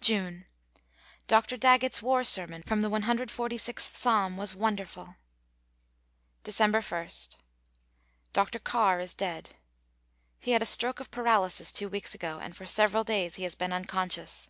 [0.00, 0.46] June.
[1.26, 1.58] Dr.
[1.58, 5.16] Daggett's war sermon from the 146th Psalm was wonderful.
[6.42, 7.08] December 1.
[8.32, 8.58] Dr.
[8.60, 9.56] Carr is dead.
[10.38, 13.54] He had a stroke of paralysis two weeks ago and for several days he has
[13.54, 14.48] been unconscious.